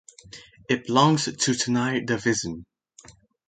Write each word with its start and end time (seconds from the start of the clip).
It 0.67 0.87
belongs 0.87 1.25
to 1.25 1.31
chennai 1.31 2.03
division. 2.03 2.65